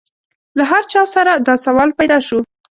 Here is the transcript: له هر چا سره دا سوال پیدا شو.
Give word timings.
له 0.57 0.63
هر 0.71 0.83
چا 0.91 1.01
سره 1.15 1.31
دا 1.47 1.55
سوال 1.65 1.89
پیدا 1.99 2.17
شو. 2.27 2.39